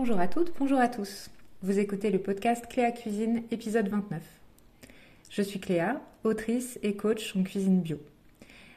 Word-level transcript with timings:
Bonjour 0.00 0.20
à 0.20 0.28
toutes, 0.28 0.52
bonjour 0.56 0.78
à 0.78 0.86
tous. 0.86 1.28
Vous 1.60 1.80
écoutez 1.80 2.12
le 2.12 2.20
podcast 2.20 2.64
Cléa 2.68 2.92
Cuisine, 2.92 3.42
épisode 3.50 3.88
29. 3.88 4.22
Je 5.28 5.42
suis 5.42 5.58
Cléa, 5.58 6.00
autrice 6.22 6.78
et 6.84 6.94
coach 6.94 7.34
en 7.34 7.42
cuisine 7.42 7.80
bio. 7.80 7.98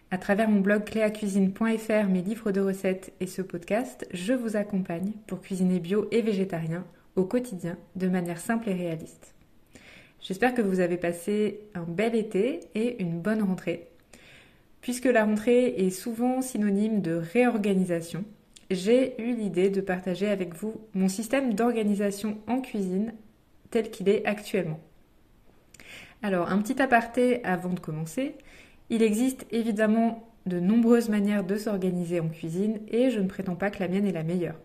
À 0.10 0.18
travers 0.18 0.50
mon 0.50 0.62
blog 0.62 0.84
cléacuisine.fr, 0.84 2.10
mes 2.10 2.24
livres 2.24 2.52
de 2.52 2.60
recettes 2.60 3.14
et 3.20 3.28
ce 3.28 3.44
podcast, 3.44 4.08
je 4.12 4.34
vous 4.34 4.56
accompagne 4.56 5.12
pour 5.28 5.42
cuisiner 5.42 5.80
bio 5.80 6.08
et 6.10 6.24
végétarien 6.24 6.86
au 7.16 7.24
quotidien 7.24 7.78
de 7.96 8.08
manière 8.08 8.40
simple 8.40 8.70
et 8.70 8.74
réaliste. 8.74 9.36
J'espère 10.22 10.56
que 10.56 10.64
vous 10.64 10.80
avez 10.80 10.98
passé 10.98 11.60
un 11.76 11.84
bel 11.84 12.16
été 12.16 12.62
et 12.74 13.00
une 13.00 13.22
bonne 13.22 13.44
rentrée. 13.44 13.90
Puisque 14.82 15.06
la 15.06 15.26
rentrée 15.26 15.68
est 15.68 15.92
souvent 15.92 16.42
synonyme 16.42 17.04
de 17.04 17.14
réorganisation, 17.14 18.26
j'ai 18.76 19.22
eu 19.22 19.36
l'idée 19.36 19.70
de 19.70 19.82
partager 19.82 20.28
avec 20.28 20.56
vous 20.56 20.82
mon 20.94 21.08
système 21.08 21.54
d'organisation 21.54 22.38
en 22.48 22.62
cuisine 22.62 23.14
tel 23.70 23.90
qu'il 23.90 24.10
est 24.10 24.26
actuellement. 24.26 24.80
Alors, 26.24 26.52
un 26.52 26.60
petit 26.60 26.82
aparté 26.82 27.44
avant 27.44 27.74
de 27.74 27.80
commencer. 27.80 28.36
Il 28.90 29.02
existe 29.02 29.46
évidemment 29.52 30.28
de 30.46 30.60
nombreuses 30.60 31.10
manières 31.10 31.44
de 31.44 31.56
s'organiser 31.56 32.20
en 32.20 32.28
cuisine 32.28 32.80
et 32.88 33.10
je 33.10 33.20
ne 33.20 33.28
prétends 33.28 33.56
pas 33.56 33.70
que 33.70 33.80
la 33.80 33.88
mienne 33.88 34.06
est 34.06 34.12
la 34.12 34.24
meilleure. 34.24 34.60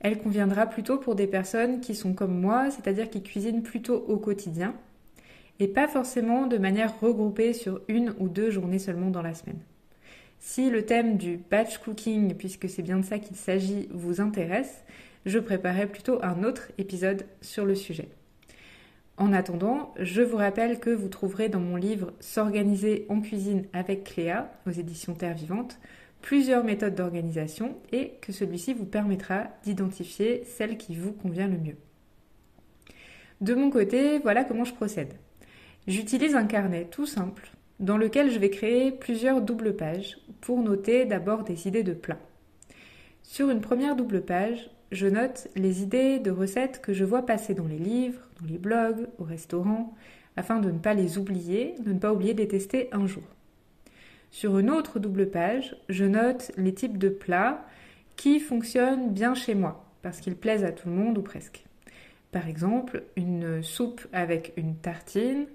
Elle 0.00 0.18
conviendra 0.18 0.66
plutôt 0.66 0.98
pour 0.98 1.14
des 1.14 1.26
personnes 1.26 1.80
qui 1.80 1.94
sont 1.94 2.12
comme 2.12 2.38
moi, 2.38 2.70
c'est-à-dire 2.70 3.08
qui 3.08 3.22
cuisinent 3.22 3.62
plutôt 3.62 3.96
au 4.08 4.18
quotidien 4.18 4.74
et 5.60 5.68
pas 5.68 5.88
forcément 5.88 6.46
de 6.46 6.58
manière 6.58 7.00
regroupée 7.00 7.52
sur 7.52 7.80
une 7.88 8.14
ou 8.18 8.28
deux 8.28 8.50
journées 8.50 8.78
seulement 8.78 9.10
dans 9.10 9.22
la 9.22 9.34
semaine. 9.34 9.60
Si 10.46 10.68
le 10.68 10.84
thème 10.84 11.16
du 11.16 11.38
batch 11.38 11.78
cooking, 11.78 12.34
puisque 12.34 12.68
c'est 12.68 12.82
bien 12.82 12.98
de 12.98 13.04
ça 13.04 13.18
qu'il 13.18 13.34
s'agit, 13.34 13.88
vous 13.90 14.20
intéresse, 14.20 14.84
je 15.24 15.38
préparerai 15.38 15.86
plutôt 15.86 16.22
un 16.22 16.44
autre 16.44 16.70
épisode 16.76 17.24
sur 17.40 17.64
le 17.64 17.74
sujet. 17.74 18.10
En 19.16 19.32
attendant, 19.32 19.94
je 19.98 20.20
vous 20.20 20.36
rappelle 20.36 20.80
que 20.80 20.90
vous 20.90 21.08
trouverez 21.08 21.48
dans 21.48 21.60
mon 21.60 21.76
livre 21.76 22.12
S'organiser 22.20 23.06
en 23.08 23.22
cuisine 23.22 23.64
avec 23.72 24.04
Cléa 24.04 24.52
aux 24.66 24.70
éditions 24.70 25.14
Terre 25.14 25.34
Vivante 25.34 25.80
plusieurs 26.20 26.62
méthodes 26.62 26.94
d'organisation 26.94 27.78
et 27.90 28.12
que 28.20 28.30
celui-ci 28.30 28.74
vous 28.74 28.84
permettra 28.84 29.46
d'identifier 29.64 30.44
celle 30.44 30.76
qui 30.76 30.94
vous 30.94 31.12
convient 31.12 31.48
le 31.48 31.56
mieux. 31.56 31.76
De 33.40 33.54
mon 33.54 33.70
côté, 33.70 34.18
voilà 34.18 34.44
comment 34.44 34.64
je 34.64 34.74
procède. 34.74 35.14
J'utilise 35.86 36.34
un 36.34 36.44
carnet 36.44 36.86
tout 36.90 37.06
simple 37.06 37.50
dans 37.80 37.96
lequel 37.96 38.30
je 38.30 38.38
vais 38.38 38.50
créer 38.50 38.92
plusieurs 38.92 39.40
doubles 39.40 39.76
pages 39.76 40.18
pour 40.40 40.62
noter 40.62 41.04
d'abord 41.04 41.44
des 41.44 41.66
idées 41.68 41.82
de 41.82 41.92
plats. 41.92 42.20
Sur 43.22 43.50
une 43.50 43.60
première 43.60 43.96
double 43.96 44.22
page, 44.22 44.70
je 44.92 45.06
note 45.06 45.48
les 45.56 45.82
idées 45.82 46.18
de 46.18 46.30
recettes 46.30 46.80
que 46.80 46.92
je 46.92 47.04
vois 47.04 47.26
passer 47.26 47.54
dans 47.54 47.66
les 47.66 47.78
livres, 47.78 48.20
dans 48.40 48.46
les 48.46 48.58
blogs, 48.58 49.08
au 49.18 49.24
restaurant, 49.24 49.94
afin 50.36 50.60
de 50.60 50.70
ne 50.70 50.78
pas 50.78 50.94
les 50.94 51.18
oublier, 51.18 51.74
de 51.80 51.92
ne 51.92 51.98
pas 51.98 52.12
oublier 52.12 52.34
de 52.34 52.42
les 52.42 52.48
tester 52.48 52.88
un 52.92 53.06
jour. 53.06 53.24
Sur 54.30 54.58
une 54.58 54.70
autre 54.70 54.98
double 54.98 55.30
page, 55.30 55.76
je 55.88 56.04
note 56.04 56.52
les 56.56 56.74
types 56.74 56.98
de 56.98 57.08
plats 57.08 57.64
qui 58.16 58.40
fonctionnent 58.40 59.12
bien 59.12 59.34
chez 59.34 59.54
moi, 59.54 59.84
parce 60.02 60.20
qu'ils 60.20 60.36
plaisent 60.36 60.64
à 60.64 60.72
tout 60.72 60.88
le 60.88 60.94
monde 60.94 61.18
ou 61.18 61.22
presque. 61.22 61.64
Par 62.30 62.48
exemple, 62.48 63.04
une 63.16 63.62
soupe 63.62 64.06
avec 64.12 64.52
une 64.56 64.76
tartine, 64.76 65.46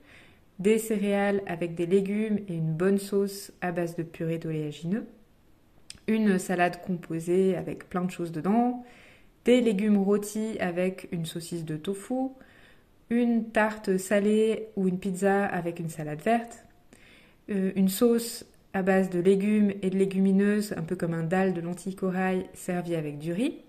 des 0.59 0.77
céréales 0.77 1.41
avec 1.47 1.73
des 1.75 1.85
légumes 1.85 2.39
et 2.47 2.53
une 2.53 2.73
bonne 2.73 2.99
sauce 2.99 3.51
à 3.61 3.71
base 3.71 3.95
de 3.95 4.03
purée 4.03 4.37
d'oléagineux, 4.37 5.05
une 6.07 6.37
salade 6.37 6.81
composée 6.81 7.55
avec 7.55 7.89
plein 7.89 8.03
de 8.03 8.11
choses 8.11 8.31
dedans, 8.31 8.83
des 9.45 9.61
légumes 9.61 9.97
rôtis 9.97 10.57
avec 10.59 11.07
une 11.11 11.25
saucisse 11.25 11.65
de 11.65 11.77
tofu, 11.77 12.29
une 13.09 13.49
tarte 13.49 13.97
salée 13.97 14.67
ou 14.75 14.87
une 14.87 14.99
pizza 14.99 15.45
avec 15.45 15.79
une 15.79 15.89
salade 15.89 16.21
verte, 16.21 16.65
euh, 17.49 17.71
une 17.75 17.89
sauce 17.89 18.45
à 18.73 18.83
base 18.83 19.09
de 19.09 19.19
légumes 19.19 19.71
et 19.81 19.89
de 19.89 19.97
légumineuses, 19.97 20.73
un 20.77 20.83
peu 20.83 20.95
comme 20.95 21.13
un 21.13 21.23
dalle 21.23 21.53
de 21.53 21.61
lentilles 21.61 21.95
corail 21.95 22.45
servi 22.53 22.95
avec 22.95 23.17
du 23.17 23.33
riz, 23.33 23.63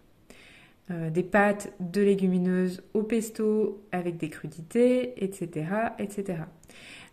euh, 0.91 1.11
des 1.11 1.23
pâtes 1.23 1.73
de 1.78 2.01
légumineuses 2.01 2.83
au 2.95 3.03
pesto 3.03 3.84
avec 3.93 4.17
des 4.17 4.28
crudités, 4.28 5.23
etc. 5.25 5.67
etc. 5.99 6.39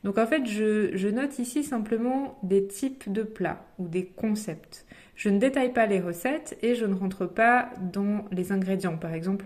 Donc 0.03 0.17
en 0.17 0.25
fait, 0.25 0.45
je, 0.45 1.09
note 1.09 1.37
ici 1.39 1.63
simplement 1.63 2.39
des 2.43 2.65
types 2.65 3.11
de 3.11 3.23
plats 3.23 3.65
ou 3.77 3.87
des 3.87 4.05
concepts. 4.05 4.85
Je 5.15 5.29
ne 5.29 5.37
détaille 5.37 5.73
pas 5.73 5.85
les 5.85 5.99
recettes 5.99 6.57
et 6.61 6.75
je 6.75 6.85
ne 6.85 6.95
rentre 6.95 7.25
pas 7.25 7.69
dans 7.81 8.25
les 8.31 8.51
ingrédients. 8.51 8.97
Par 8.97 9.13
exemple, 9.13 9.45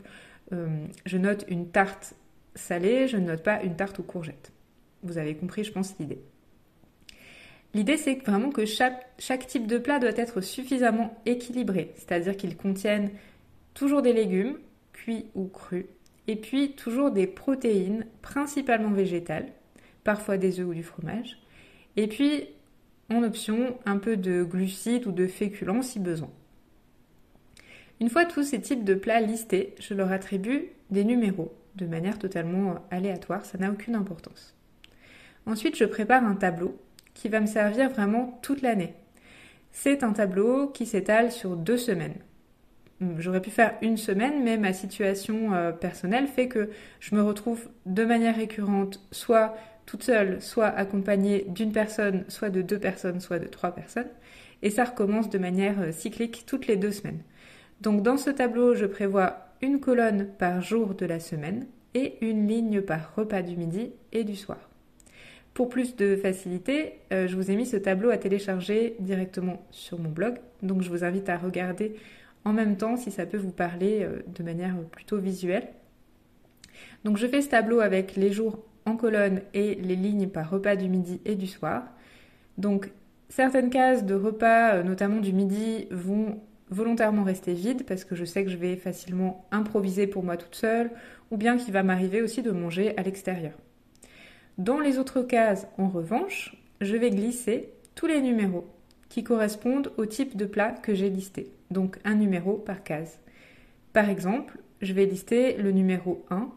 euh, 0.54 0.68
je 1.06 1.18
note 1.18 1.46
une 1.48 1.70
tarte 1.70 2.14
salée, 2.56 3.08
je 3.08 3.18
ne 3.18 3.28
note 3.28 3.44
pas 3.44 3.62
une 3.64 3.76
tarte 3.76 4.00
aux 4.00 4.04
courgettes. 4.04 4.52
Vous 5.04 5.18
avez 5.18 5.36
compris, 5.36 5.64
je 5.64 5.72
pense, 5.72 5.96
l'idée. 6.00 6.22
L'idée, 7.74 7.98
c'est 7.98 8.16
vraiment 8.26 8.50
que 8.50 8.66
chaque, 8.66 9.08
chaque, 9.18 9.48
type 9.48 9.66
de 9.66 9.78
plat 9.78 10.00
doit 10.00 10.16
être 10.16 10.42
suffisamment 10.42 11.18
équilibré, 11.26 11.94
c'est-à-dire 11.96 12.36
qu'il 12.36 12.58
contienne 12.58 13.10
toujours 13.74 14.02
des 14.02 14.14
légumes, 14.14 14.58
cuits 14.94 15.26
ou 15.36 15.48
crus, 15.48 15.86
et 16.28 16.36
puis 16.36 16.74
toujours 16.74 17.12
des 17.12 17.28
protéines, 17.28 18.06
principalement 18.22 18.92
végétales, 18.92 19.52
parfois 20.04 20.38
des 20.38 20.60
œufs 20.60 20.68
ou 20.68 20.74
du 20.74 20.84
fromage, 20.84 21.40
et 21.98 22.08
puis 22.08 22.48
en 23.10 23.24
option 23.24 23.78
un 23.86 23.98
peu 23.98 24.18
de 24.18 24.44
glucides 24.44 25.08
ou 25.08 25.12
de 25.12 25.28
féculents 25.28 25.82
si 25.82 26.00
besoin. 26.00 26.32
Une 28.00 28.10
fois 28.10 28.26
tous 28.26 28.44
ces 28.44 28.62
types 28.62 28.84
de 28.84 28.96
plats 28.96 29.22
listés, 29.22 29.76
je 29.80 29.94
leur 29.94 30.12
attribue 30.12 30.70
des 30.90 31.04
numéros 31.04 31.54
de 31.76 31.86
manière 31.86 32.20
totalement 32.20 32.86
aléatoire, 32.90 33.46
ça 33.46 33.58
n'a 33.58 33.72
aucune 33.72 33.96
importance. 33.96 34.56
Ensuite, 35.46 35.78
je 35.78 35.86
prépare 35.86 36.24
un 36.24 36.36
tableau 36.36 36.78
qui 37.14 37.30
va 37.30 37.40
me 37.40 37.48
servir 37.48 37.90
vraiment 37.90 38.40
toute 38.42 38.62
l'année. 38.62 38.94
C'est 39.72 40.04
un 40.04 40.14
tableau 40.14 40.68
qui 40.68 40.86
s'étale 40.86 41.32
sur 41.32 41.56
deux 41.56 41.78
semaines. 41.78 42.18
J'aurais 43.18 43.42
pu 43.42 43.50
faire 43.50 43.74
une 43.82 43.98
semaine, 43.98 44.44
mais 44.44 44.58
ma 44.58 44.74
situation 44.74 45.54
euh, 45.54 45.72
personnelle 45.72 46.28
fait 46.28 46.48
que 46.48 46.70
je 47.00 47.16
me 47.16 47.24
retrouve 47.24 47.68
de 47.88 48.06
manière 48.06 48.36
récurrente, 48.36 49.02
soit 49.12 49.56
toute 49.88 50.04
seule, 50.04 50.40
soit 50.42 50.68
accompagnée 50.68 51.46
d'une 51.48 51.72
personne, 51.72 52.26
soit 52.28 52.52
de 52.52 52.62
deux 52.62 52.78
personnes, 52.78 53.20
soit 53.20 53.40
de 53.40 53.48
trois 53.48 53.72
personnes. 53.72 54.10
Et 54.62 54.70
ça 54.70 54.84
recommence 54.84 55.30
de 55.30 55.40
manière 55.40 55.82
euh, 55.82 55.92
cyclique 55.92 56.44
toutes 56.46 56.68
les 56.68 56.78
deux 56.78 56.92
semaines. 56.92 57.22
Donc 57.82 58.04
dans 58.04 58.18
ce 58.18 58.30
tableau, 58.30 58.76
je 58.76 58.86
prévois 58.86 59.48
une 59.62 59.80
colonne 59.80 60.28
par 60.38 60.62
jour 60.62 60.94
de 60.94 61.08
la 61.08 61.20
semaine 61.20 61.66
et 61.96 62.18
une 62.22 62.48
ligne 62.48 62.82
par 62.82 63.16
repas 63.16 63.42
du 63.42 63.58
midi 63.58 63.92
et 64.12 64.24
du 64.24 64.36
soir. 64.36 64.60
Pour 65.56 65.70
plus 65.70 65.96
de 65.96 66.16
facilité, 66.16 67.00
euh, 67.12 67.28
je 67.28 67.36
vous 67.36 67.50
ai 67.50 67.56
mis 67.56 67.66
ce 67.66 67.78
tableau 67.78 68.12
à 68.12 68.18
télécharger 68.18 68.96
directement 69.00 69.66
sur 69.72 70.00
mon 70.00 70.10
blog, 70.10 70.36
donc 70.62 70.84
je 70.84 70.90
vous 70.90 71.04
invite 71.04 71.28
à 71.28 71.38
regarder 71.38 71.96
en 72.46 72.54
même 72.54 72.78
temps 72.78 72.98
si 72.98 73.12
ça 73.12 73.26
peut 73.26 73.38
vous 73.38 73.52
parler 73.52 74.04
euh, 74.04 74.22
de 74.28 74.44
manière 74.44 74.76
plutôt 74.92 75.18
visuelle. 75.18 75.68
Donc 77.04 77.18
je 77.18 77.28
fais 77.28 77.42
ce 77.42 77.50
tableau 77.50 77.80
avec 77.80 78.16
les 78.16 78.32
jours 78.32 78.60
en 78.86 78.96
colonne 78.96 79.42
et 79.54 79.76
les 79.76 79.96
lignes 79.96 80.28
par 80.28 80.50
repas 80.50 80.76
du 80.76 80.90
midi 80.90 81.22
et 81.26 81.36
du 81.36 81.48
soir. 81.48 81.84
Donc 82.58 82.92
certaines 83.30 83.70
cases 83.70 84.06
de 84.06 84.16
repas, 84.16 84.76
euh, 84.76 84.84
notamment 84.84 85.20
du 85.20 85.34
midi, 85.34 85.88
vont 85.92 86.40
volontairement 86.70 87.24
rester 87.24 87.54
vides 87.54 87.86
parce 87.86 88.06
que 88.06 88.16
je 88.16 88.26
sais 88.26 88.44
que 88.44 88.50
je 88.50 88.58
vais 88.58 88.78
facilement 88.78 89.46
improviser 89.52 90.08
pour 90.08 90.24
moi 90.24 90.38
toute 90.38 90.56
seule 90.56 90.92
ou 91.30 91.38
bien 91.38 91.58
qu'il 91.58 91.74
va 91.74 91.84
m'arriver 91.84 92.22
aussi 92.22 92.42
de 92.42 92.52
manger 92.52 92.98
à 92.98 93.04
l'extérieur. 93.04 93.54
Dans 94.58 94.80
les 94.80 94.98
autres 94.98 95.22
cases, 95.22 95.68
en 95.78 95.88
revanche, 95.88 96.56
je 96.80 96.96
vais 96.96 97.10
glisser 97.10 97.74
tous 97.96 98.08
les 98.08 98.22
numéros 98.22 98.66
qui 99.12 99.26
correspondent 99.26 99.92
au 99.98 100.06
type 100.06 100.38
de 100.38 100.46
plat 100.46 100.72
que 100.72 100.96
j'ai 100.96 101.10
listé 101.10 101.52
donc 101.70 101.98
un 102.06 102.16
numéro 102.16 102.54
par 102.54 102.82
case. 102.82 103.20
Par 103.92 104.10
exemple, 104.10 104.58
je 104.82 104.94
vais 104.94 105.06
lister 105.06 105.58
le 105.58 105.72
numéro 105.72 106.26
1 106.30 106.50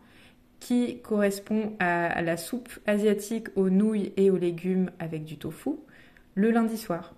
qui 0.60 1.00
correspond 1.00 1.72
à 1.80 2.22
la 2.22 2.36
soupe 2.36 2.68
asiatique 2.86 3.48
aux 3.56 3.70
nouilles 3.70 4.12
et 4.16 4.30
aux 4.30 4.36
légumes 4.36 4.90
avec 5.00 5.24
du 5.24 5.36
tofu 5.36 5.70
le 6.36 6.52
lundi 6.52 6.78
soir. 6.78 7.14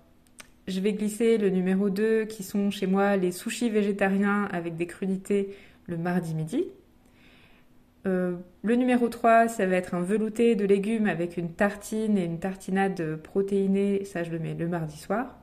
Je 0.69 0.81
vais 0.81 0.95
glisser 0.95 1.37
le 1.37 1.51
numéro 1.51 1.91
2 1.91 2.25
qui 2.25 2.43
sont 2.43 2.71
chez 2.71 2.87
moi 2.87 3.17
les 3.17 3.31
sushis 3.31 3.69
végétariens 3.69 4.49
avec 4.51 4.75
des 4.77 4.87
crudités 4.87 5.55
le 5.87 5.99
mardi 5.99 6.35
midi. 6.35 6.65
Euh, 8.07 8.37
le 8.63 8.77
numéro 8.77 9.09
3, 9.09 9.49
ça 9.49 9.67
va 9.67 9.77
être 9.77 9.95
un 9.95 10.01
velouté 10.01 10.55
de 10.55 10.65
légumes 10.65 11.09
avec 11.09 11.37
une 11.37 11.51
tartine 11.51 12.17
et 12.17 12.25
une 12.25 12.39
tartinade 12.39 13.17
protéinée, 13.17 14.05
ça 14.05 14.23
je 14.23 14.31
le 14.31 14.39
mets 14.39 14.55
le 14.55 14.69
mardi 14.69 14.97
soir. 14.97 15.37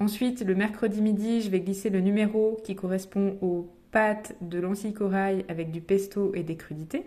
Ensuite, 0.00 0.44
le 0.44 0.54
mercredi 0.54 1.02
midi, 1.02 1.42
je 1.42 1.50
vais 1.50 1.60
glisser 1.60 1.90
le 1.90 2.00
numéro 2.00 2.58
qui 2.64 2.74
correspond 2.74 3.36
aux 3.42 3.68
pâtes 3.90 4.34
de 4.40 4.58
lentilles 4.58 4.94
corail 4.94 5.44
avec 5.48 5.70
du 5.70 5.80
pesto 5.80 6.32
et 6.34 6.42
des 6.42 6.56
crudités. 6.56 7.04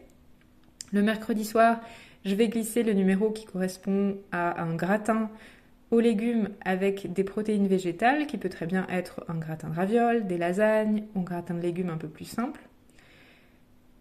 Le 0.92 1.02
mercredi 1.02 1.46
soir, 1.46 1.80
je 2.26 2.36
vais 2.36 2.50
glisser 2.50 2.84
le 2.84 2.94
numéro 2.94 3.32
qui 3.32 3.46
correspond 3.46 4.18
à 4.32 4.62
un 4.62 4.76
gratin 4.76 5.30
aux 5.90 6.00
légumes 6.00 6.50
avec 6.64 7.12
des 7.12 7.24
protéines 7.24 7.68
végétales, 7.68 8.28
qui 8.28 8.38
peut 8.38 8.50
très 8.50 8.66
bien 8.66 8.86
être 8.90 9.24
un 9.28 9.36
gratin 9.36 9.70
de 9.70 9.76
ravioles, 9.76 10.28
des 10.28 10.38
lasagnes, 10.38 11.04
un 11.16 11.22
gratin 11.22 11.54
de 11.54 11.62
légumes 11.62 11.90
un 11.90 11.98
peu 11.98 12.08
plus 12.08 12.26
simple. 12.26 12.62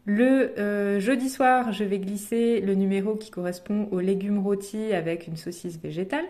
Le 0.06 0.58
euh, 0.58 0.99
jeudi 0.99 1.29
soir, 1.29 1.73
je 1.73 1.85
vais 1.85 1.99
glisser 1.99 2.61
le 2.61 2.75
numéro 2.75 3.17
qui 3.17 3.31
correspond 3.31 3.88
aux 3.91 4.00
légumes 4.00 4.38
rôtis 4.38 4.93
avec 4.93 5.26
une 5.26 5.37
saucisse 5.37 5.79
végétale. 5.79 6.25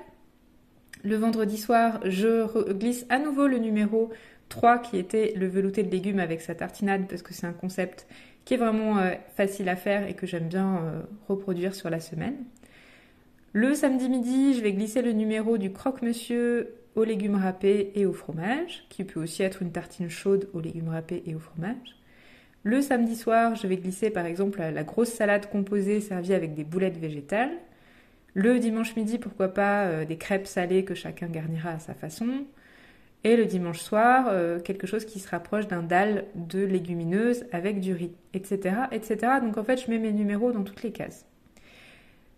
Le 1.02 1.17
vendredi 1.17 1.56
soir, 1.56 2.00
je 2.05 2.72
glisse 2.72 3.06
à 3.08 3.19
nouveau 3.19 3.46
le 3.46 3.58
numéro 3.58 4.11
3 4.49 4.78
qui 4.78 4.99
était 4.99 5.32
le 5.37 5.46
velouté 5.46 5.82
de 5.82 5.90
légumes 5.90 6.19
avec 6.19 6.40
sa 6.40 6.55
tartinade 6.55 7.06
parce 7.08 7.22
que 7.22 7.32
c'est 7.32 7.46
un 7.46 7.52
concept 7.52 8.06
qui 8.44 8.55
est 8.55 8.56
vraiment 8.56 8.99
euh, 8.99 9.12
facile 9.37 9.69
à 9.69 9.76
faire 9.76 10.08
et 10.08 10.14
que 10.14 10.26
j'aime 10.26 10.49
bien 10.49 10.78
euh, 10.78 11.02
reproduire 11.28 11.75
sur 11.75 11.88
la 11.88 12.00
semaine. 12.00 12.37
Le 13.52 13.75
samedi 13.75 14.08
midi, 14.08 14.55
je 14.55 14.62
vais 14.62 14.72
glisser 14.72 15.02
le 15.02 15.12
numéro 15.12 15.58
du 15.58 15.72
croque-monsieur 15.72 16.75
aux 16.96 17.05
légumes 17.05 17.37
râpés 17.37 17.93
et 17.94 18.05
au 18.05 18.12
fromage, 18.12 18.84
qui 18.88 19.05
peut 19.05 19.20
aussi 19.20 19.43
être 19.43 19.62
une 19.62 19.72
tartine 19.72 20.11
chaude 20.11 20.49
aux 20.52 20.61
légumes 20.61 20.88
râpés 20.88 21.22
et 21.26 21.34
au 21.34 21.38
fromage. 21.38 22.00
Le 22.62 22.83
samedi 22.83 23.17
soir, 23.17 23.55
je 23.55 23.67
vais 23.67 23.77
glisser 23.77 24.11
par 24.11 24.27
exemple 24.27 24.61
la 24.61 24.85
grosse 24.85 25.09
salade 25.09 25.49
composée 25.49 26.01
servie 26.01 26.35
avec 26.35 26.55
des 26.55 26.65
boulettes 26.65 26.99
végétales. 26.99 27.53
Le 28.35 28.59
dimanche 28.59 28.95
midi, 28.97 29.19
pourquoi 29.19 29.49
pas 29.49 29.87
euh, 29.87 30.05
des 30.05 30.17
crêpes 30.17 30.47
salées 30.47 30.85
que 30.85 30.95
chacun 30.95 31.27
garnira 31.27 31.71
à 31.71 31.79
sa 31.79 31.95
façon. 31.95 32.45
Et 33.25 33.37
le 33.37 33.47
dimanche 33.47 33.81
soir, 33.81 34.27
euh, 34.29 34.61
quelque 34.61 34.87
chose 34.87 35.05
qui 35.05 35.21
se 35.21 35.29
rapproche 35.29 35.69
d'un 35.69 35.83
dalle 35.83 36.27
de 36.35 36.62
légumineuses 36.62 37.45
avec 37.53 37.81
du 37.81 37.95
riz, 37.95 38.12
etc., 38.35 38.77
etc. 38.93 39.17
Donc 39.43 39.56
en 39.56 39.65
fait, 39.65 39.83
je 39.85 39.91
mets 39.91 39.99
mes 39.99 40.13
numéros 40.13 40.53
dans 40.53 40.63
toutes 40.63 40.83
les 40.83 40.93
cases. 40.93 41.27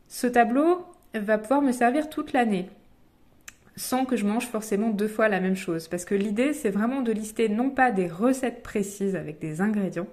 Ce 0.08 0.26
tableau 0.28 0.84
va 1.14 1.38
pouvoir 1.38 1.62
me 1.62 1.72
servir 1.72 2.08
toute 2.08 2.32
l'année 2.32 2.68
sans 3.76 4.04
que 4.04 4.16
je 4.16 4.26
mange 4.26 4.46
forcément 4.46 4.90
deux 4.90 5.08
fois 5.08 5.28
la 5.28 5.40
même 5.40 5.56
chose. 5.56 5.88
Parce 5.88 6.04
que 6.04 6.14
l'idée, 6.14 6.52
c'est 6.52 6.70
vraiment 6.70 7.02
de 7.02 7.12
lister 7.12 7.48
non 7.48 7.70
pas 7.70 7.90
des 7.90 8.08
recettes 8.08 8.62
précises 8.62 9.16
avec 9.16 9.38
des 9.38 9.60
ingrédients, 9.60 10.08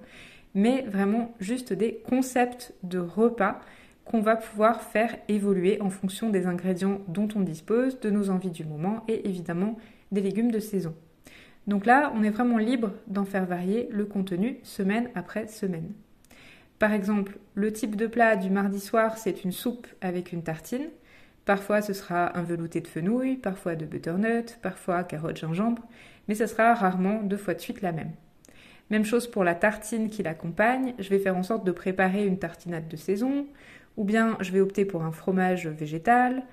mais 0.54 0.82
vraiment 0.82 1.34
juste 1.40 1.72
des 1.72 2.00
concepts 2.08 2.74
de 2.82 2.98
repas 2.98 3.60
qu'on 4.04 4.20
va 4.20 4.36
pouvoir 4.36 4.82
faire 4.82 5.16
évoluer 5.28 5.80
en 5.80 5.90
fonction 5.90 6.30
des 6.30 6.46
ingrédients 6.46 7.00
dont 7.06 7.28
on 7.36 7.40
dispose, 7.40 8.00
de 8.00 8.10
nos 8.10 8.30
envies 8.30 8.50
du 8.50 8.64
moment 8.64 9.04
et 9.06 9.28
évidemment 9.28 9.76
des 10.10 10.20
légumes 10.20 10.50
de 10.50 10.58
saison. 10.58 10.94
Donc 11.66 11.86
là, 11.86 12.12
on 12.16 12.24
est 12.24 12.30
vraiment 12.30 12.58
libre 12.58 12.92
d'en 13.06 13.24
faire 13.24 13.46
varier 13.46 13.88
le 13.92 14.04
contenu 14.04 14.58
semaine 14.64 15.10
après 15.14 15.46
semaine. 15.46 15.92
Par 16.80 16.92
exemple, 16.92 17.38
le 17.54 17.72
type 17.72 17.94
de 17.94 18.06
plat 18.06 18.36
du 18.36 18.50
mardi 18.50 18.80
soir, 18.80 19.18
c'est 19.18 19.44
une 19.44 19.52
soupe 19.52 19.86
avec 20.00 20.32
une 20.32 20.42
tartine. 20.42 20.88
Parfois, 21.50 21.82
ce 21.82 21.92
sera 21.92 22.38
un 22.38 22.44
velouté 22.44 22.80
de 22.80 22.86
fenouil, 22.86 23.34
parfois 23.34 23.74
de 23.74 23.84
butternut, 23.84 24.56
parfois 24.62 25.02
carotte 25.02 25.36
gingembre, 25.36 25.82
mais 26.28 26.36
ce 26.36 26.46
sera 26.46 26.74
rarement 26.74 27.24
deux 27.24 27.36
fois 27.36 27.54
de 27.54 27.60
suite 27.60 27.82
la 27.82 27.90
même. 27.90 28.12
Même 28.88 29.04
chose 29.04 29.28
pour 29.28 29.42
la 29.42 29.56
tartine 29.56 30.10
qui 30.10 30.22
l'accompagne, 30.22 30.94
je 31.00 31.10
vais 31.10 31.18
faire 31.18 31.36
en 31.36 31.42
sorte 31.42 31.64
de 31.64 31.72
préparer 31.72 32.24
une 32.24 32.38
tartinade 32.38 32.86
de 32.86 32.94
saison, 32.94 33.48
ou 33.96 34.04
bien 34.04 34.36
je 34.38 34.52
vais 34.52 34.60
opter 34.60 34.84
pour 34.84 35.02
un 35.02 35.10
fromage 35.10 35.66
végétal, 35.66 36.44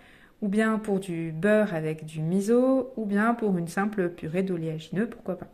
ou 0.42 0.48
bien 0.48 0.80
pour 0.80 1.00
du 1.00 1.32
beurre 1.32 1.76
avec 1.76 2.04
du 2.04 2.22
miso, 2.22 2.92
ou 2.98 3.06
bien 3.06 3.36
pour 3.36 3.56
une 3.56 3.68
simple 3.68 4.10
purée 4.10 4.42
d'oléagineux, 4.42 5.08
pourquoi 5.08 5.38
pas. 5.38 5.50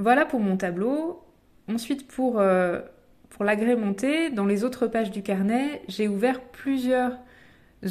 Voilà 0.00 0.24
pour 0.24 0.40
mon 0.40 0.56
tableau. 0.56 1.22
Ensuite, 1.68 2.08
pour, 2.08 2.40
euh, 2.40 2.80
pour 3.28 3.44
l'agrémenter, 3.44 4.30
dans 4.30 4.46
les 4.46 4.64
autres 4.64 4.88
pages 4.88 5.12
du 5.12 5.22
carnet, 5.22 5.82
j'ai 5.86 6.08
ouvert 6.08 6.40
plusieurs 6.40 7.16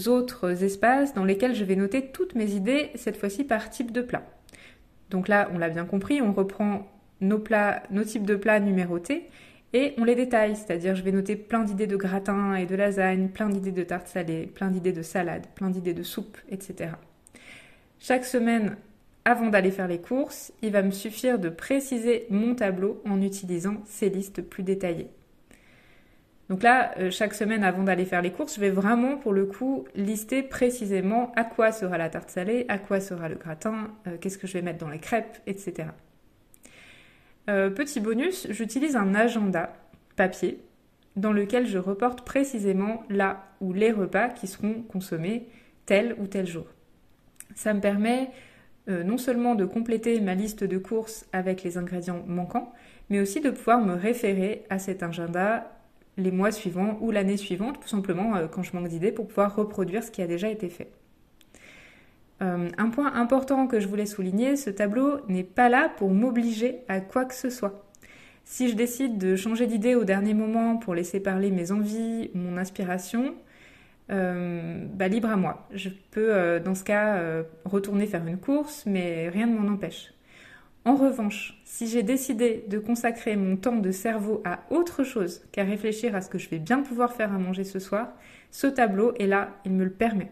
autres 0.08 0.64
espaces 0.64 1.14
dans 1.14 1.24
lesquels 1.24 1.56
je 1.56 1.64
vais 1.64 1.76
noter 1.76 2.08
toutes 2.08 2.36
mes 2.36 2.52
idées, 2.52 2.92
cette 2.96 3.18
fois-ci 3.18 3.44
par 3.44 3.70
type 3.70 3.92
de 3.92 4.02
plat. 4.02 4.24
Donc 5.10 5.28
là, 5.28 5.50
on 5.54 5.58
l'a 5.58 5.70
bien 5.70 5.86
compris, 5.86 6.22
on 6.22 6.34
reprend 6.34 6.88
nos 7.22 7.40
plats, 7.40 7.84
nos 7.92 8.04
types 8.04 8.26
de 8.26 8.36
plats 8.36 8.60
numérotés 8.60 9.30
et 9.74 9.94
on 9.98 10.04
les 10.04 10.16
détaille, 10.16 10.56
c'est-à-dire 10.56 10.96
je 10.96 11.04
vais 11.04 11.12
noter 11.12 11.36
plein 11.36 11.64
d'idées 11.64 11.88
de 11.88 11.98
gratin 11.98 12.56
et 12.56 12.66
de 12.66 12.76
lasagne, 12.76 13.30
plein 13.30 13.50
d'idées 13.50 13.72
de 13.72 13.84
tarte 13.84 14.08
salée, 14.08 14.46
plein 14.48 14.70
d'idées 14.72 14.94
de 14.94 15.02
salade, 15.02 15.48
plein 15.56 15.70
d'idées 15.70 15.94
de 15.94 16.04
soupe, 16.04 16.38
etc. 16.50 16.92
Chaque 18.00 18.26
semaine, 18.26 18.78
avant 19.26 19.50
d'aller 19.50 19.72
faire 19.72 19.88
les 19.88 20.00
courses, 20.00 20.54
il 20.62 20.72
va 20.72 20.82
me 20.82 20.92
suffire 20.92 21.40
de 21.40 21.50
préciser 21.50 22.26
mon 22.30 22.56
tableau 22.56 23.02
en 23.06 23.22
utilisant 23.22 23.82
ces 23.86 24.10
listes 24.10 24.42
plus 24.42 24.64
détaillées. 24.64 25.10
Donc 26.50 26.62
là, 26.62 26.94
euh, 27.00 27.10
chaque 27.10 27.34
semaine 27.34 27.64
avant 27.64 27.84
d'aller 27.84 28.06
faire 28.06 28.22
les 28.22 28.32
courses, 28.32 28.56
je 28.56 28.62
vais 28.62 28.70
vraiment 28.70 29.18
pour 29.18 29.34
le 29.34 29.46
coup 29.46 29.88
lister 29.96 30.44
précisément 30.44 31.32
à 31.36 31.44
quoi 31.44 31.72
sera 31.72 31.98
la 31.98 32.10
tarte 32.10 32.30
salée, 32.30 32.66
à 32.68 32.78
quoi 32.78 33.00
sera 33.00 33.30
le 33.30 33.36
gratin, 33.36 33.92
euh, 34.08 34.18
qu'est-ce 34.20 34.38
que 34.38 34.46
je 34.46 34.54
vais 34.54 34.62
mettre 34.62 34.78
dans 34.78 34.90
les 34.90 35.00
crêpes, 35.00 35.40
etc. 35.48 35.90
Euh, 37.50 37.70
petit 37.70 38.00
bonus, 38.00 38.48
j'utilise 38.52 38.96
un 38.96 39.16
agenda 39.16 39.74
papier 40.16 40.60
dans 41.16 41.34
lequel 41.34 41.66
je 41.66 41.80
reporte 41.80 42.24
précisément 42.24 43.04
là 43.10 43.46
où 43.60 43.74
les 43.74 43.92
repas 43.92 44.30
qui 44.30 44.48
seront 44.48 44.84
consommés 44.84 45.48
tel 45.86 46.16
ou 46.20 46.28
tel 46.28 46.46
jour. 46.46 46.68
Ça 47.56 47.74
me 47.74 47.80
permet 47.80 48.32
non 48.88 49.18
seulement 49.18 49.56
de 49.56 49.66
compléter 49.66 50.20
ma 50.20 50.36
liste 50.36 50.64
de 50.64 50.78
courses 50.78 51.26
avec 51.34 51.64
les 51.64 51.78
ingrédients 51.78 52.22
manquants, 52.28 52.72
mais 53.10 53.20
aussi 53.20 53.42
de 53.42 53.50
pouvoir 53.50 53.80
me 53.80 53.94
référer 53.94 54.64
à 54.70 54.78
cet 54.78 55.02
agenda 55.02 55.75
les 56.18 56.32
mois 56.32 56.52
suivants 56.52 56.98
ou 57.02 57.12
l'année 57.12 57.38
suivante, 57.38 57.80
tout 57.82 57.88
simplement 57.88 58.36
euh, 58.36 58.48
quand 58.48 58.64
je 58.64 58.76
manque 58.76 58.88
d'idées, 58.88 59.12
pour 59.12 59.28
pouvoir 59.28 59.56
reproduire 59.56 60.04
ce 60.04 60.12
qui 60.12 60.22
a 60.22 60.28
déjà 60.28 60.50
été 60.50 60.70
fait. 60.70 60.90
Euh, 62.42 62.70
un 62.78 62.90
point 62.90 63.14
important 63.14 63.68
que 63.68 63.80
je 63.80 63.88
voulais 63.88 64.06
souligner, 64.06 64.56
ce 64.56 64.70
tableau 64.70 65.20
n'est 65.28 65.44
pas 65.44 65.70
là 65.70 65.90
pour 65.98 66.10
m'obliger 66.10 66.80
à 66.88 67.00
quoi 67.00 67.26
que 67.26 67.34
ce 67.34 67.50
soit. 67.50 67.86
Si 68.44 68.70
je 68.70 68.76
décide 68.76 69.18
de 69.18 69.36
changer 69.36 69.68
d'idée 69.68 69.96
au 69.96 70.04
dernier 70.04 70.34
moment 70.34 70.78
pour 70.78 70.94
laisser 70.94 71.20
parler 71.20 71.50
mes 71.50 71.72
envies, 71.72 72.30
mon 72.36 72.58
inspiration, 72.58 73.34
euh, 74.12 74.86
bah, 74.94 75.08
libre 75.08 75.30
à 75.30 75.36
moi. 75.36 75.68
Je 75.72 75.90
peux 76.12 76.60
dans 76.60 76.76
ce 76.76 76.84
cas 76.84 77.44
retourner 77.64 78.06
faire 78.06 78.26
une 78.28 78.38
course, 78.38 78.84
mais 78.86 79.30
rien 79.30 79.48
ne 79.48 79.58
m'en 79.58 79.74
empêche. 79.74 80.14
En 80.88 80.96
revanche, 80.96 81.60
si 81.66 81.88
j'ai 81.88 82.04
décidé 82.04 82.64
de 82.70 82.78
consacrer 82.78 83.36
mon 83.36 83.58
temps 83.58 83.78
de 83.78 83.90
cerveau 83.90 84.44
à 84.46 84.60
autre 84.70 85.04
chose 85.04 85.42
qu'à 85.52 85.64
réfléchir 85.64 86.16
à 86.16 86.22
ce 86.22 86.30
que 86.30 86.38
je 86.38 86.48
vais 86.48 86.60
bien 86.60 86.84
pouvoir 86.84 87.14
faire 87.14 87.34
à 87.34 87.40
manger 87.40 87.64
ce 87.64 87.80
soir, 87.80 88.14
ce 88.52 88.68
tableau 88.68 89.12
est 89.16 89.26
là, 89.26 89.50
il 89.66 89.72
me 89.72 89.84
le 89.84 89.90
permet. 89.90 90.32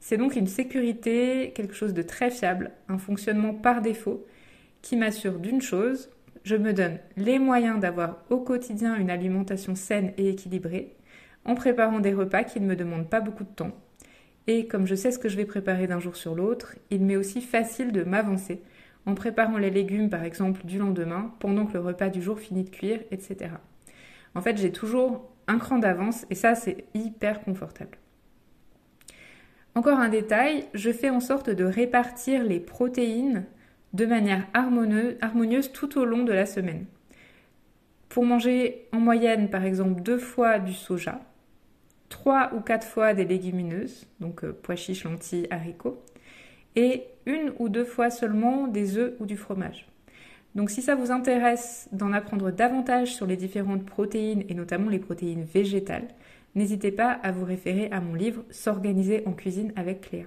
C'est 0.00 0.18
donc 0.18 0.36
une 0.36 0.48
sécurité, 0.48 1.52
quelque 1.54 1.72
chose 1.72 1.94
de 1.94 2.02
très 2.02 2.30
fiable, 2.30 2.72
un 2.90 2.98
fonctionnement 2.98 3.54
par 3.54 3.80
défaut 3.80 4.26
qui 4.82 4.96
m'assure 4.96 5.38
d'une 5.38 5.62
chose, 5.62 6.10
je 6.42 6.56
me 6.56 6.74
donne 6.74 6.98
les 7.16 7.38
moyens 7.38 7.80
d'avoir 7.80 8.18
au 8.28 8.40
quotidien 8.40 8.96
une 8.96 9.08
alimentation 9.08 9.74
saine 9.74 10.12
et 10.18 10.28
équilibrée, 10.28 10.94
en 11.46 11.54
préparant 11.54 12.00
des 12.00 12.12
repas 12.12 12.44
qui 12.44 12.60
ne 12.60 12.66
me 12.66 12.76
demandent 12.76 13.08
pas 13.08 13.22
beaucoup 13.22 13.44
de 13.44 13.54
temps. 13.56 13.72
Et 14.46 14.66
comme 14.66 14.86
je 14.86 14.94
sais 14.94 15.10
ce 15.10 15.18
que 15.18 15.30
je 15.30 15.38
vais 15.38 15.46
préparer 15.46 15.86
d'un 15.86 16.00
jour 16.00 16.16
sur 16.16 16.34
l'autre, 16.34 16.76
il 16.90 17.02
m'est 17.02 17.16
aussi 17.16 17.40
facile 17.40 17.92
de 17.92 18.04
m'avancer 18.04 18.60
en 19.06 19.14
préparant 19.14 19.58
les 19.58 19.70
légumes 19.70 20.10
par 20.10 20.24
exemple 20.24 20.64
du 20.64 20.78
lendemain, 20.78 21.32
pendant 21.38 21.66
que 21.66 21.74
le 21.74 21.80
repas 21.80 22.08
du 22.08 22.22
jour 22.22 22.38
finit 22.38 22.64
de 22.64 22.70
cuire, 22.70 23.00
etc. 23.10 23.50
En 24.34 24.40
fait, 24.40 24.56
j'ai 24.56 24.72
toujours 24.72 25.30
un 25.46 25.58
cran 25.58 25.78
d'avance 25.78 26.26
et 26.30 26.34
ça, 26.34 26.54
c'est 26.54 26.84
hyper 26.94 27.42
confortable. 27.42 27.98
Encore 29.74 29.98
un 29.98 30.08
détail, 30.08 30.66
je 30.72 30.92
fais 30.92 31.10
en 31.10 31.20
sorte 31.20 31.50
de 31.50 31.64
répartir 31.64 32.44
les 32.44 32.60
protéines 32.60 33.44
de 33.92 34.06
manière 34.06 34.46
harmonieuse, 34.54 35.72
tout 35.72 35.98
au 35.98 36.04
long 36.04 36.24
de 36.24 36.32
la 36.32 36.46
semaine. 36.46 36.86
Pour 38.08 38.24
manger 38.24 38.88
en 38.92 39.00
moyenne, 39.00 39.50
par 39.50 39.64
exemple, 39.64 40.00
deux 40.02 40.18
fois 40.18 40.58
du 40.58 40.72
soja, 40.72 41.20
trois 42.08 42.52
ou 42.54 42.60
quatre 42.60 42.86
fois 42.86 43.14
des 43.14 43.24
légumineuses, 43.24 44.06
donc 44.20 44.44
euh, 44.44 44.56
pois 44.62 44.76
chiches, 44.76 45.04
lentilles, 45.04 45.48
haricots, 45.50 46.00
et 46.76 47.04
une 47.26 47.52
ou 47.58 47.68
deux 47.68 47.84
fois 47.84 48.10
seulement 48.10 48.66
des 48.66 48.98
œufs 48.98 49.14
ou 49.20 49.26
du 49.26 49.36
fromage. 49.36 49.86
Donc 50.54 50.70
si 50.70 50.82
ça 50.82 50.94
vous 50.94 51.10
intéresse 51.10 51.88
d'en 51.92 52.12
apprendre 52.12 52.50
davantage 52.50 53.14
sur 53.14 53.26
les 53.26 53.36
différentes 53.36 53.84
protéines 53.84 54.44
et 54.48 54.54
notamment 54.54 54.88
les 54.88 54.98
protéines 54.98 55.44
végétales, 55.44 56.08
n'hésitez 56.54 56.92
pas 56.92 57.10
à 57.10 57.32
vous 57.32 57.44
référer 57.44 57.88
à 57.90 58.00
mon 58.00 58.14
livre 58.14 58.44
S'organiser 58.50 59.22
en 59.26 59.32
cuisine 59.32 59.72
avec 59.74 60.02
Cléa. 60.02 60.26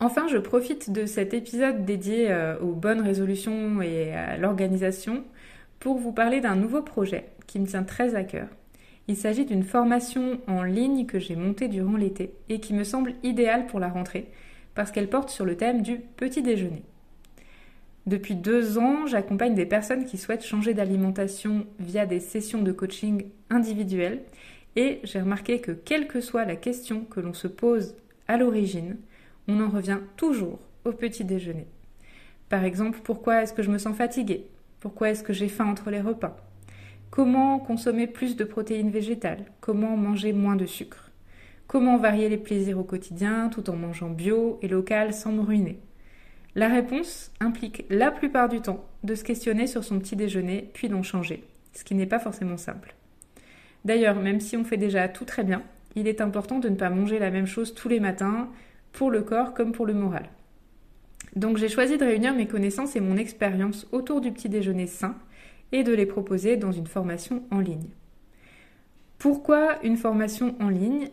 Enfin, 0.00 0.28
je 0.28 0.38
profite 0.38 0.90
de 0.90 1.04
cet 1.04 1.34
épisode 1.34 1.84
dédié 1.84 2.30
euh, 2.30 2.58
aux 2.58 2.72
bonnes 2.72 3.02
résolutions 3.02 3.82
et 3.82 4.14
à 4.14 4.38
l'organisation 4.38 5.24
pour 5.78 5.98
vous 5.98 6.12
parler 6.12 6.40
d'un 6.40 6.56
nouveau 6.56 6.82
projet 6.82 7.26
qui 7.46 7.60
me 7.60 7.66
tient 7.66 7.82
très 7.82 8.14
à 8.14 8.24
cœur. 8.24 8.48
Il 9.10 9.16
s'agit 9.16 9.44
d'une 9.44 9.64
formation 9.64 10.40
en 10.46 10.62
ligne 10.62 11.04
que 11.04 11.18
j'ai 11.18 11.34
montée 11.34 11.66
durant 11.66 11.96
l'été 11.96 12.32
et 12.48 12.60
qui 12.60 12.72
me 12.72 12.84
semble 12.84 13.14
idéale 13.24 13.66
pour 13.66 13.80
la 13.80 13.88
rentrée 13.88 14.28
parce 14.76 14.92
qu'elle 14.92 15.10
porte 15.10 15.30
sur 15.30 15.44
le 15.44 15.56
thème 15.56 15.82
du 15.82 15.98
petit 15.98 16.42
déjeuner. 16.42 16.84
Depuis 18.06 18.36
deux 18.36 18.78
ans, 18.78 19.08
j'accompagne 19.08 19.56
des 19.56 19.66
personnes 19.66 20.04
qui 20.04 20.16
souhaitent 20.16 20.44
changer 20.44 20.74
d'alimentation 20.74 21.66
via 21.80 22.06
des 22.06 22.20
sessions 22.20 22.62
de 22.62 22.70
coaching 22.70 23.24
individuelles 23.50 24.22
et 24.76 25.00
j'ai 25.02 25.20
remarqué 25.20 25.60
que 25.60 25.72
quelle 25.72 26.06
que 26.06 26.20
soit 26.20 26.44
la 26.44 26.54
question 26.54 27.04
que 27.04 27.18
l'on 27.18 27.34
se 27.34 27.48
pose 27.48 27.96
à 28.28 28.36
l'origine, 28.36 28.96
on 29.48 29.60
en 29.60 29.70
revient 29.70 29.98
toujours 30.16 30.60
au 30.84 30.92
petit 30.92 31.24
déjeuner. 31.24 31.66
Par 32.48 32.62
exemple, 32.62 33.00
pourquoi 33.02 33.42
est-ce 33.42 33.54
que 33.54 33.64
je 33.64 33.72
me 33.72 33.78
sens 33.78 33.96
fatiguée? 33.96 34.46
Pourquoi 34.78 35.10
est-ce 35.10 35.24
que 35.24 35.32
j'ai 35.32 35.48
faim 35.48 35.66
entre 35.66 35.90
les 35.90 36.00
repas? 36.00 36.36
Comment 37.10 37.58
consommer 37.58 38.06
plus 38.06 38.36
de 38.36 38.44
protéines 38.44 38.92
végétales? 38.92 39.46
Comment 39.60 39.96
manger 39.96 40.32
moins 40.32 40.54
de 40.54 40.64
sucre? 40.64 41.10
Comment 41.66 41.96
varier 41.96 42.28
les 42.28 42.36
plaisirs 42.36 42.78
au 42.78 42.84
quotidien 42.84 43.48
tout 43.48 43.68
en 43.68 43.74
mangeant 43.74 44.10
bio 44.10 44.60
et 44.62 44.68
local 44.68 45.12
sans 45.12 45.32
me 45.32 45.42
ruiner? 45.42 45.80
La 46.54 46.68
réponse 46.68 47.32
implique 47.40 47.84
la 47.90 48.12
plupart 48.12 48.48
du 48.48 48.60
temps 48.60 48.84
de 49.02 49.16
se 49.16 49.24
questionner 49.24 49.66
sur 49.66 49.82
son 49.82 49.98
petit 49.98 50.14
déjeuner 50.14 50.70
puis 50.72 50.88
d'en 50.88 51.02
changer, 51.02 51.42
ce 51.72 51.82
qui 51.82 51.96
n'est 51.96 52.06
pas 52.06 52.20
forcément 52.20 52.56
simple. 52.56 52.94
D'ailleurs, 53.84 54.14
même 54.14 54.38
si 54.38 54.56
on 54.56 54.62
fait 54.62 54.76
déjà 54.76 55.08
tout 55.08 55.24
très 55.24 55.42
bien, 55.42 55.64
il 55.96 56.06
est 56.06 56.20
important 56.20 56.60
de 56.60 56.68
ne 56.68 56.76
pas 56.76 56.90
manger 56.90 57.18
la 57.18 57.32
même 57.32 57.46
chose 57.46 57.74
tous 57.74 57.88
les 57.88 57.98
matins, 57.98 58.48
pour 58.92 59.10
le 59.10 59.22
corps 59.22 59.52
comme 59.52 59.72
pour 59.72 59.86
le 59.86 59.94
moral. 59.94 60.28
Donc 61.34 61.56
j'ai 61.56 61.68
choisi 61.68 61.98
de 61.98 62.04
réunir 62.04 62.34
mes 62.34 62.46
connaissances 62.46 62.94
et 62.94 63.00
mon 63.00 63.16
expérience 63.16 63.88
autour 63.90 64.20
du 64.20 64.30
petit 64.30 64.48
déjeuner 64.48 64.86
sain 64.86 65.16
et 65.72 65.82
de 65.82 65.92
les 65.92 66.06
proposer 66.06 66.56
dans 66.56 66.72
une 66.72 66.86
formation 66.86 67.42
en 67.50 67.60
ligne. 67.60 67.90
Pourquoi 69.18 69.82
une 69.84 69.96
formation 69.96 70.56
en 70.60 70.68
ligne? 70.68 71.10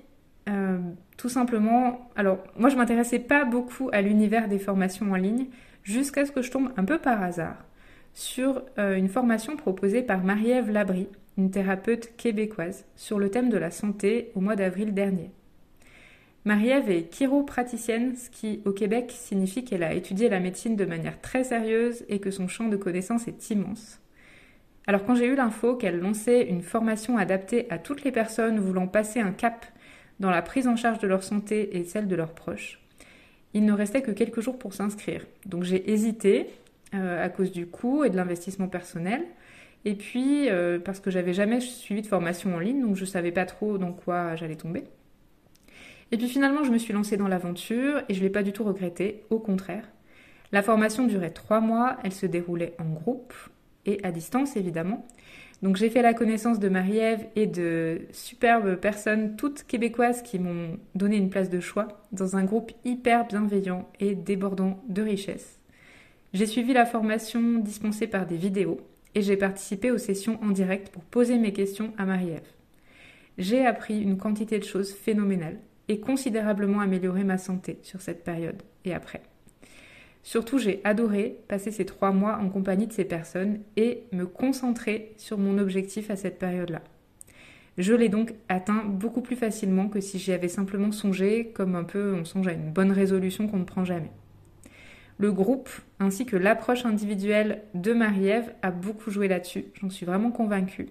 Euh, 0.49 0.79
Tout 1.17 1.29
simplement, 1.29 2.09
alors 2.15 2.39
moi 2.57 2.69
je 2.69 2.77
m'intéressais 2.77 3.19
pas 3.19 3.43
beaucoup 3.43 3.89
à 3.91 4.01
l'univers 4.01 4.47
des 4.47 4.59
formations 4.59 5.11
en 5.11 5.15
ligne 5.15 5.47
jusqu'à 5.83 6.25
ce 6.25 6.31
que 6.31 6.41
je 6.41 6.51
tombe 6.51 6.71
un 6.77 6.85
peu 6.85 6.99
par 6.99 7.21
hasard 7.21 7.67
sur 8.13 8.63
euh, 8.79 8.95
une 8.95 9.09
formation 9.09 9.55
proposée 9.57 10.01
par 10.01 10.23
Marie-Ève 10.23 10.71
Labry, 10.71 11.07
une 11.37 11.51
thérapeute 11.51 12.15
québécoise, 12.17 12.85
sur 12.95 13.19
le 13.19 13.29
thème 13.29 13.49
de 13.49 13.57
la 13.57 13.69
santé 13.69 14.31
au 14.33 14.39
mois 14.39 14.55
d'avril 14.55 14.95
dernier. 14.95 15.29
Marie-Ève 16.45 16.89
est 16.89 17.09
chiropraticienne, 17.11 18.15
ce 18.15 18.31
qui 18.31 18.61
au 18.65 18.71
Québec 18.71 19.13
signifie 19.15 19.63
qu'elle 19.63 19.83
a 19.83 19.93
étudié 19.93 20.29
la 20.29 20.39
médecine 20.39 20.75
de 20.75 20.85
manière 20.85 21.21
très 21.21 21.43
sérieuse 21.43 22.05
et 22.09 22.19
que 22.19 22.31
son 22.31 22.47
champ 22.47 22.69
de 22.69 22.77
connaissances 22.77 23.27
est 23.27 23.49
immense. 23.51 23.99
Alors 24.87 25.03
quand 25.05 25.15
j'ai 25.15 25.25
eu 25.25 25.35
l'info 25.35 25.75
qu'elle 25.75 25.99
lançait 25.99 26.47
une 26.47 26.61
formation 26.61 27.17
adaptée 27.17 27.67
à 27.69 27.77
toutes 27.77 28.05
les 28.05 28.11
personnes 28.11 28.57
voulant 28.57 28.87
passer 28.87 29.19
un 29.19 29.31
cap 29.31 29.65
dans 30.21 30.31
la 30.31 30.41
prise 30.41 30.65
en 30.65 30.77
charge 30.77 30.99
de 30.99 31.07
leur 31.07 31.23
santé 31.23 31.77
et 31.77 31.83
celle 31.83 32.07
de 32.07 32.15
leurs 32.15 32.33
proches, 32.33 32.79
il 33.53 33.65
ne 33.65 33.73
restait 33.73 34.01
que 34.01 34.11
quelques 34.11 34.39
jours 34.39 34.57
pour 34.57 34.73
s'inscrire. 34.73 35.25
Donc 35.45 35.63
j'ai 35.63 35.91
hésité 35.91 36.47
euh, 36.93 37.23
à 37.23 37.27
cause 37.27 37.51
du 37.51 37.67
coût 37.67 38.05
et 38.05 38.09
de 38.09 38.15
l'investissement 38.15 38.69
personnel. 38.69 39.23
Et 39.83 39.93
puis 39.93 40.49
euh, 40.49 40.79
parce 40.79 41.01
que 41.01 41.11
j'avais 41.11 41.33
jamais 41.33 41.59
suivi 41.59 42.01
de 42.01 42.07
formation 42.07 42.55
en 42.55 42.59
ligne, 42.59 42.81
donc 42.81 42.95
je 42.95 43.05
savais 43.05 43.31
pas 43.31 43.45
trop 43.45 43.77
dans 43.77 43.91
quoi 43.91 44.37
j'allais 44.37 44.55
tomber. 44.55 44.85
Et 46.13 46.17
puis 46.17 46.29
finalement, 46.29 46.63
je 46.63 46.71
me 46.71 46.77
suis 46.77 46.93
lancée 46.93 47.17
dans 47.17 47.27
l'aventure 47.27 48.01
et 48.07 48.13
je 48.13 48.19
ne 48.19 48.23
l'ai 48.23 48.29
pas 48.29 48.43
du 48.43 48.53
tout 48.53 48.63
regretté, 48.63 49.25
au 49.29 49.39
contraire. 49.39 49.83
La 50.53 50.63
formation 50.63 51.05
durait 51.05 51.31
trois 51.31 51.59
mois, 51.59 51.97
elle 52.05 52.13
se 52.13 52.25
déroulait 52.25 52.73
en 52.79 52.85
groupe 52.85 53.33
et 53.87 53.99
à 54.03 54.11
distance 54.11 54.55
évidemment. 54.55 55.07
Donc 55.63 55.75
j'ai 55.75 55.89
fait 55.89 56.03
la 56.03 56.13
connaissance 56.13 56.59
de 56.59 56.69
Marie-Ève 56.69 57.25
et 57.35 57.47
de 57.47 58.01
superbes 58.11 58.75
personnes, 58.75 59.35
toutes 59.37 59.63
québécoises, 59.63 60.21
qui 60.21 60.37
m'ont 60.37 60.77
donné 60.93 61.17
une 61.17 61.31
place 61.31 61.49
de 61.49 61.59
choix 61.59 61.87
dans 62.11 62.35
un 62.35 62.43
groupe 62.43 62.71
hyper 62.85 63.25
bienveillant 63.25 63.89
et 63.99 64.13
débordant 64.13 64.83
de 64.87 65.01
richesse. 65.01 65.59
J'ai 66.33 66.45
suivi 66.45 66.73
la 66.73 66.85
formation 66.85 67.59
dispensée 67.59 68.05
par 68.05 68.27
des 68.27 68.37
vidéos 68.37 68.81
et 69.15 69.23
j'ai 69.23 69.37
participé 69.37 69.89
aux 69.89 69.97
sessions 69.97 70.37
en 70.43 70.51
direct 70.51 70.89
pour 70.89 71.03
poser 71.03 71.39
mes 71.39 71.53
questions 71.53 71.91
à 71.97 72.05
Marie-Ève. 72.05 72.53
J'ai 73.39 73.65
appris 73.65 73.99
une 73.99 74.17
quantité 74.17 74.59
de 74.59 74.63
choses 74.63 74.93
phénoménales 74.93 75.59
et 75.87 75.99
considérablement 75.99 76.81
amélioré 76.81 77.23
ma 77.23 77.37
santé 77.39 77.79
sur 77.81 78.01
cette 78.01 78.23
période 78.23 78.61
et 78.85 78.93
après. 78.93 79.23
Surtout, 80.27 80.57
j'ai 80.57 80.81
adoré 80.83 81.39
passer 81.47 81.71
ces 81.71 81.85
trois 81.85 82.11
mois 82.11 82.37
en 82.41 82.49
compagnie 82.49 82.85
de 82.85 82.91
ces 82.91 83.05
personnes 83.05 83.61
et 83.77 84.03
me 84.11 84.25
concentrer 84.25 85.13
sur 85.15 85.37
mon 85.37 85.57
objectif 85.57 86.09
à 86.09 86.17
cette 86.17 86.37
période-là. 86.37 86.81
Je 87.77 87.93
l'ai 87.93 88.09
donc 88.09 88.33
atteint 88.49 88.83
beaucoup 88.83 89.21
plus 89.21 89.37
facilement 89.37 89.87
que 89.87 90.01
si 90.01 90.19
j'y 90.19 90.33
avais 90.33 90.49
simplement 90.49 90.91
songé, 90.91 91.53
comme 91.53 91.75
un 91.75 91.85
peu 91.85 92.13
on 92.13 92.25
songe 92.25 92.49
à 92.49 92.51
une 92.51 92.73
bonne 92.73 92.91
résolution 92.91 93.47
qu'on 93.47 93.59
ne 93.59 93.63
prend 93.63 93.85
jamais. 93.85 94.11
Le 95.17 95.31
groupe 95.31 95.69
ainsi 96.01 96.25
que 96.25 96.35
l'approche 96.35 96.85
individuelle 96.85 97.61
de 97.73 97.93
Marie-Ève 97.93 98.53
a 98.61 98.71
beaucoup 98.71 99.11
joué 99.11 99.29
là-dessus, 99.29 99.67
j'en 99.75 99.89
suis 99.89 100.05
vraiment 100.05 100.31
convaincue. 100.31 100.89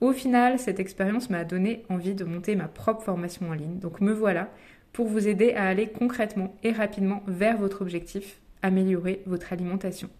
Au 0.00 0.12
final, 0.12 0.58
cette 0.58 0.80
expérience 0.80 1.30
m'a 1.30 1.44
donné 1.44 1.84
envie 1.88 2.14
de 2.14 2.24
monter 2.24 2.56
ma 2.56 2.66
propre 2.66 3.02
formation 3.04 3.50
en 3.50 3.52
ligne, 3.52 3.78
donc 3.78 4.00
me 4.00 4.12
voilà 4.12 4.48
pour 4.92 5.06
vous 5.06 5.28
aider 5.28 5.52
à 5.52 5.66
aller 5.68 5.88
concrètement 5.88 6.54
et 6.62 6.72
rapidement 6.72 7.22
vers 7.26 7.56
votre 7.56 7.82
objectif, 7.82 8.40
améliorer 8.62 9.22
votre 9.26 9.52
alimentation. 9.52 10.10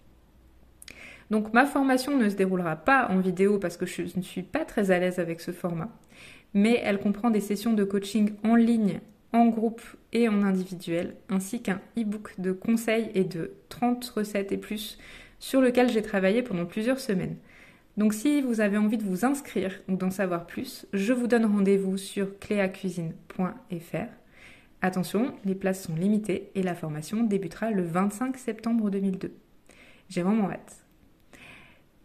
Donc 1.31 1.53
ma 1.53 1.65
formation 1.65 2.17
ne 2.17 2.29
se 2.29 2.35
déroulera 2.35 2.77
pas 2.77 3.09
en 3.09 3.21
vidéo 3.21 3.59
parce 3.59 3.77
que 3.77 3.87
je 3.87 4.03
ne 4.17 4.23
suis 4.23 4.43
pas 4.43 4.65
très 4.65 4.91
à 4.91 4.99
l'aise 4.99 5.19
avec 5.19 5.41
ce 5.41 5.53
format, 5.53 5.89
mais 6.55 6.81
elle 6.83 6.99
comprend 6.99 7.31
des 7.31 7.41
sessions 7.41 7.73
de 7.73 7.85
coaching 7.85 8.33
en 8.43 8.57
ligne, 8.57 9.01
en 9.33 9.47
groupe 9.47 9.83
et 10.13 10.29
en 10.29 10.43
individuel, 10.43 11.15
ainsi 11.29 11.63
qu'un 11.63 11.81
e-book 11.97 12.35
de 12.39 12.51
conseils 12.51 13.11
et 13.15 13.23
de 13.23 13.53
30 13.69 14.05
recettes 14.09 14.51
et 14.51 14.59
plus 14.59 14.99
sur 15.39 15.61
lequel 15.61 15.89
j'ai 15.89 16.03
travaillé 16.03 16.43
pendant 16.43 16.67
plusieurs 16.67 16.99
semaines. 16.99 17.37
Donc 17.97 18.13
si 18.13 18.41
vous 18.41 18.61
avez 18.61 18.77
envie 18.77 18.99
de 18.99 19.05
vous 19.05 19.25
inscrire 19.25 19.79
ou 19.89 19.97
d'en 19.97 20.11
savoir 20.11 20.47
plus, 20.47 20.87
je 20.93 21.13
vous 21.13 21.29
donne 21.29 21.45
rendez-vous 21.45 21.97
sur 21.97 22.39
cléacuisine.fr 22.39 24.11
Attention, 24.83 25.35
les 25.45 25.55
places 25.55 25.83
sont 25.85 25.95
limitées 25.95 26.51
et 26.55 26.63
la 26.63 26.75
formation 26.75 27.23
débutera 27.23 27.71
le 27.71 27.83
25 27.83 28.39
septembre 28.39 28.91
2002. 28.91 29.33
J'ai 30.09 30.23
vraiment 30.23 30.51
hâte. 30.51 30.85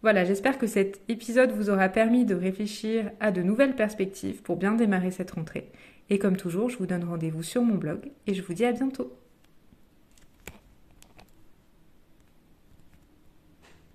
Voilà, 0.01 0.25
j'espère 0.25 0.57
que 0.57 0.67
cet 0.67 1.01
épisode 1.07 1.51
vous 1.51 1.69
aura 1.69 1.89
permis 1.89 2.25
de 2.25 2.35
réfléchir 2.35 3.11
à 3.19 3.31
de 3.31 3.41
nouvelles 3.41 3.75
perspectives 3.75 4.41
pour 4.43 4.57
bien 4.57 4.73
démarrer 4.75 5.09
cette 5.09 5.31
rentrée. 5.31 5.71
Et 6.09 6.19
comme 6.19 6.37
toujours, 6.37 6.69
je 6.69 6.77
vous 6.77 6.85
donne 6.85 7.05
rendez-vous 7.05 7.43
sur 7.43 7.63
mon 7.63 7.75
blog 7.75 8.11
et 8.27 8.33
je 8.33 8.43
vous 8.43 8.53
dis 8.53 8.65
à 8.65 8.71
bientôt. 8.71 9.17